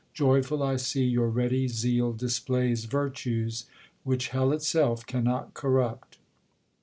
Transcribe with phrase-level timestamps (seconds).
[0.15, 3.67] Joyful I see your ready zeal displays Virtues,
[4.03, 6.17] which hell itself cannot corrupt.